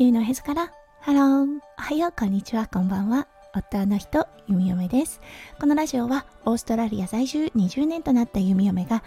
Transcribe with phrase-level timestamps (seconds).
[0.00, 0.72] 球のへそから。
[1.02, 1.58] ハロー。
[1.78, 2.14] おはよう。
[2.18, 2.66] こんにちは。
[2.66, 3.28] こんばんは。
[3.54, 5.20] 夫の人弓嫁です。
[5.60, 9.02] このラジオはオーストラリア在住20年となった弓嫁が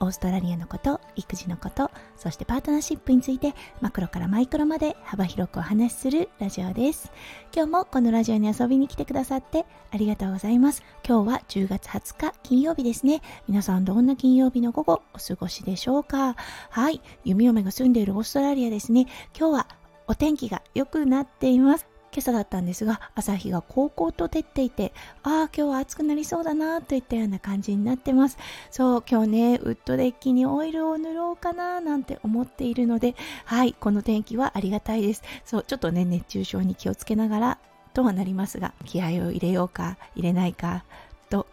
[0.00, 7.12] オーストラリアのこと育児のことそしてパートナーシップについてマクロからマイクロまで幅広くお話しするラジオです。
[7.54, 10.82] 今日もこのラジオに遊びに来てくださってありがとうございます。
[11.06, 13.22] 今日は10月20日金曜日ですね。
[13.46, 16.34] 皆さんどんな金曜日の午後お過ごしでしょうか？
[16.70, 17.00] はい。
[17.22, 19.06] 弓嫁が住んでいるオーストラリアですね。
[19.38, 19.66] 今日は
[20.06, 21.86] お天気が良くなっています。
[22.14, 24.92] 今朝だったんですが朝日がこうこうと照っていて
[25.22, 28.36] ああ今日は暑くなりそうだなといったような感じになってます。
[28.70, 33.16] そう今日ねウッドデッキにオイルを塗ろうかななんて思っているので
[33.46, 35.22] はいこの天気はありがたいです。
[35.46, 37.58] そうちょっとね熱中症に気をつけながら
[37.94, 40.84] とはなりますが気合を入れようか入れないか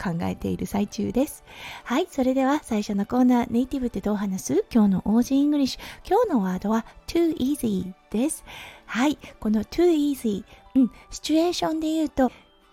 [0.02, 1.44] 考えている最中です。
[1.84, 4.66] はい、それでは最初のコーナー、ネイティブってどう話す？
[4.74, 5.82] 今日の Aussie English。
[6.08, 8.44] 今日のワードは too easy です。
[8.86, 10.44] はい、この too easy、
[10.76, 12.32] うん、シチュエーションで言うと、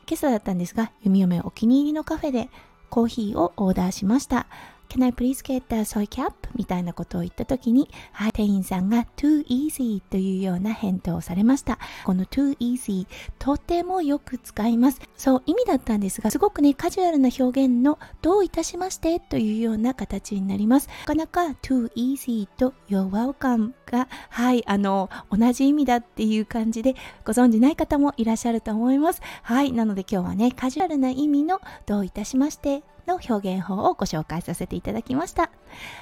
[0.09, 2.49] 今朝だったんですが、弓嫁お気に入りのカフェで
[2.89, 4.47] コーヒーをオーダーしました。
[4.89, 6.33] Can I please get a soy cap?
[6.55, 11.79] みたいなことを言った時に、はい、店員さんが too easy というような返答をされました。
[12.05, 13.07] この too easy
[13.39, 15.01] とてもよく使います。
[15.17, 20.89] そう意味だったんですが、すごくね、カジュアルな表現のどういたしましてというような形になります。
[20.89, 29.21] なかなか too easy と you're welcome が、はい、あの、同じ意味だっていう感じでご存じない方もいらっしゃると思います。
[29.43, 35.51] はい、なので今日はね、カジュアルな意味のどういたしましての表現法をご紹介させていただきました。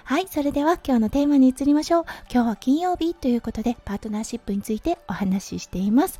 [0.04, 2.04] はい、それでは今日のテーマに移りましょう。
[2.30, 6.18] 今日は金曜日ということでパートナーシップについてお話ししています。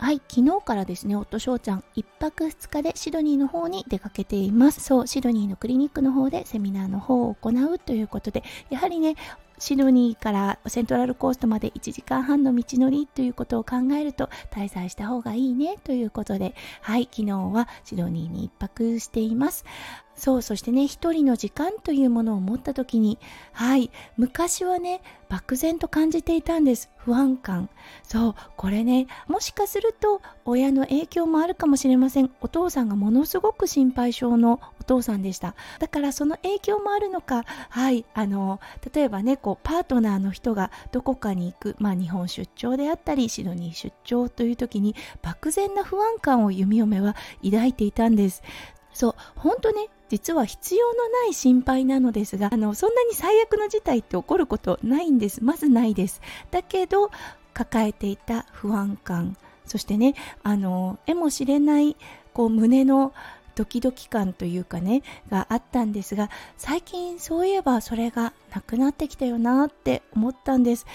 [0.00, 4.80] はい、昨日からですね、夫翔ちゃん、1泊2日でシドニーの方に出かけています。
[4.80, 9.16] そう、シドニーのクリニックの方でセミナーの方を行うということで、やはりね、
[9.58, 19.64] シドニーからセントラルコーストまで1時間半の道のりということを考えると滞在した方がいいねということで、はい、昨日はシドニーに1泊しています。
[20.18, 23.18] そうそしてね一人の時間というものを持った時に
[23.52, 26.90] はい昔はね漠然と感じていたんです。
[26.96, 27.68] 不安感。
[28.02, 32.30] そうこれねもしかすると親の影響もあるかもしれません。
[32.40, 35.54] お父さんがものすごく心配性のお父さんでした。
[35.78, 38.60] だからその影響もあるのかはいあの
[38.92, 41.76] 例えばねこうパートナーの人がどこかに行く。
[41.78, 47.14] まあ日本出張であったりシドニー出張という時に漠然な不安感を弓嫁は
[47.44, 48.42] 抱いていたんです。
[48.92, 55.42] そう本当ね実は必要のない心配なのですがあのそんなに最悪の事態って起こることないんです。
[55.44, 56.20] まずないです。
[56.50, 57.10] だけど
[57.54, 59.36] 抱えていた不安感。
[59.66, 61.96] そしてねあのえもしれない
[62.32, 63.12] こう胸の
[63.54, 70.86] ドキドキ感というかねがあったんですが最近そういえばそれがなくなってきたよなって思ったんです。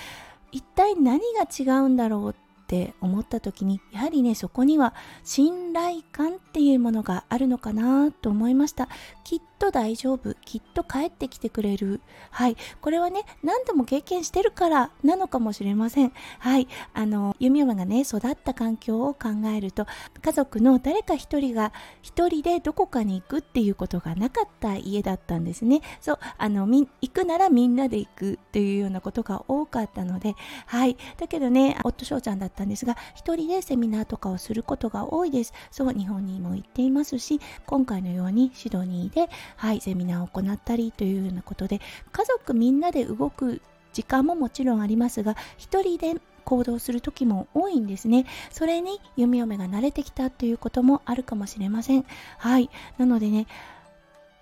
[0.51, 2.33] 一体何が違うんだろうっ
[2.73, 8.89] て思った時にやはりねそこには信頼感っていうものがあるのかなと思いました。
[9.23, 10.33] きっと大丈夫。
[10.45, 12.01] きっと帰ってきてくれる。
[12.31, 12.57] はい。
[12.81, 16.11] これはね何度も経験してるからなのかもしれません。
[16.39, 16.67] はい。
[16.93, 19.85] あの弓嫁がね育った環境を考えると
[20.21, 25.81] 家族の誰か一人が一人でどこかに行くっていうことがなかった家だったんですね。
[26.01, 26.19] そう。
[26.37, 30.35] あの行くならみんなで行くっていうようなことが多かったので。
[30.65, 30.97] はい。
[31.17, 35.53] だけどね夫翔ちゃんだったんですが一人でセミナーとかをすることが多いです。
[35.71, 35.93] そう。
[35.93, 41.81] 日本にも行っていますし今回のようにシドニーではい、セミナーを行ったりというようなことで
[42.11, 43.61] 家族みんなで動く
[43.93, 48.25] 時間ももちろんありますが一人で行動する時も多いんですね。
[48.51, 52.05] それに弓嫁が慣れてきたということもあるかもしれません。
[52.37, 52.69] はい。
[52.97, 53.47] なのでね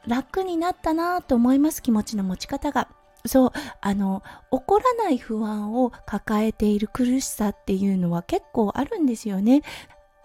[0.07, 2.87] 楽になったなと思います気持ちの持ち方が。
[3.25, 3.51] そう
[3.81, 9.61] あの起こらない不安を抱えている苦しさっていうのは結構あるんですよね。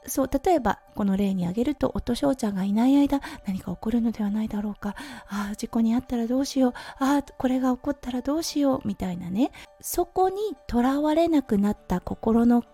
[0.06, 4.94] そう例えばこの例に挙げると夫翔ちゃんがいない間何か起こるのではないだろうか。
[5.28, 6.72] ああ事故に遭ったらどうしよう。
[6.98, 8.88] ああこれが起こったらどうしよう。
[8.88, 9.50] みたいなね。
[9.80, 10.36] そこに
[10.66, 12.64] とらわれなくなった心の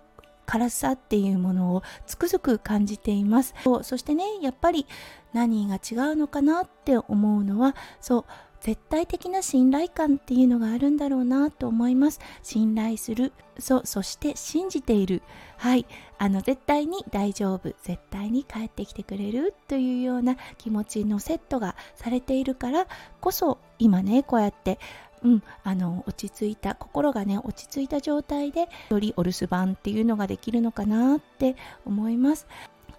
[0.46, 3.54] 辛さっていうものをつくづく感じています。
[3.82, 4.86] そしてねやっぱり
[5.32, 8.24] 何が違うのかなって思うのはそう
[8.62, 12.20] 絶対的な信頼感っていうのがあるんだろうなと思います。
[12.44, 13.32] 信頼する。
[13.58, 15.20] そそして信じている。
[15.56, 15.84] はい。
[16.18, 17.74] あの絶対に大丈夫。
[17.82, 22.86] 絶対に帰ってきてくれるというような気持ちのセットがされているから
[23.20, 24.78] こそ今ねこうやって
[25.24, 32.46] うん、あの落ち着いた心がね落ち着いた状態でよりお留守番っていうのができるのかなって思います。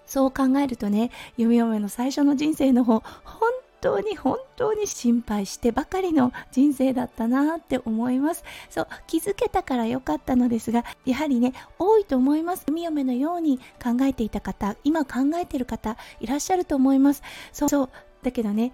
[0.06, 3.50] そう考えるとね弓嫁の最初の人生の方本
[3.84, 8.42] 当に本当に心配してばかりの人生だったなって思います。
[8.70, 12.64] そう気づけたから良かったのですがやはりね多いと思います。
[12.66, 17.22] 海嫁のように考えていた方今考えてる方いらっしゃると思います。
[17.52, 17.90] そうそう
[18.22, 18.72] だけどね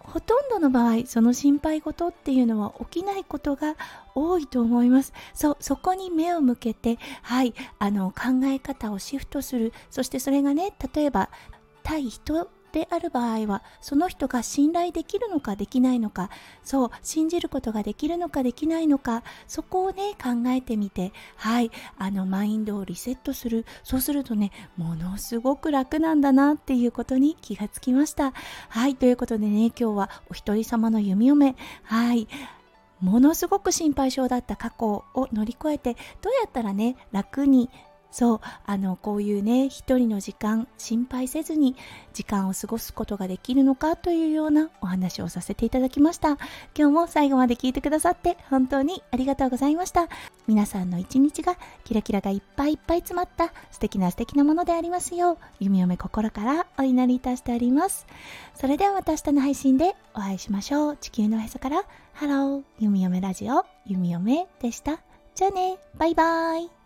[0.00, 3.76] ほとんどの場合その心配事っていうのは起きないことが
[4.14, 5.14] 多いと思います。
[5.32, 9.72] そうそこに目を向けてはいあの考え方をシフトする。
[9.88, 11.30] そしてそれがね例えば
[11.82, 16.28] 対人である場合はその人が信頼できるのかできないのか
[16.64, 23.64] そう信じることができるのかできないのかそこをね考えてみてはいあのマインドをリセットする。
[23.84, 28.32] そうするとねものすごく楽なんだなっていうことに気がつきました。
[28.68, 31.54] はいということでね今日はお一人様の弓嫁。
[31.84, 32.26] はい
[33.00, 37.70] ものすごく心配性だった過去を乗り越えてどうやったらね楽に
[38.14, 41.74] そうあのこういうね一人の時間心配せずに
[42.12, 46.38] 時間を過ごすことができるのかというようなお話をさせていただきました。
[46.78, 50.06] 今日も最後まで聞いてくださって本当にありがとうございました。
[50.46, 58.06] 皆さんの一日がキラキラがいっぱいいっぱい詰まった素敵な素敵なものでありますよう弓嫁心からお祈りいたしております。
[58.54, 60.96] それではまた明日の配信でお会いしましょう。
[60.98, 61.82] 地球のへそから
[62.12, 65.00] ハロー弓嫁ラジオ弓嫁でした。
[65.34, 66.83] じゃあねバイバーイ。